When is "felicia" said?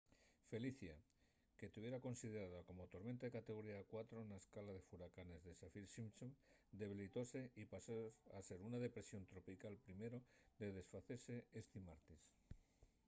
0.49-0.95